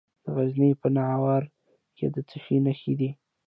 [0.23, 1.41] د غزني په ناور
[1.95, 3.09] کې د څه شي نښې دي؟